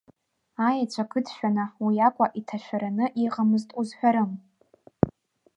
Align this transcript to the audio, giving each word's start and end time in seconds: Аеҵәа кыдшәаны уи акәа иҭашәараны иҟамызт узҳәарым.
Аеҵәа 0.67 1.03
кыдшәаны 1.11 1.65
уи 1.83 1.97
акәа 2.07 2.25
иҭашәараны 2.39 3.05
иҟамызт 3.25 3.69
узҳәарым. 3.79 4.31